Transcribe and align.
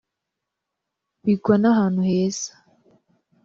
bigwa 1.25 1.55
na 1.61 1.69
hantu 1.77 2.01
heza 2.09 2.51